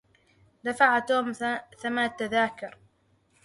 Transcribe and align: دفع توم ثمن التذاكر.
دفع 0.63 0.99
توم 0.99 1.31
ثمن 1.81 2.03
التذاكر. 2.05 2.77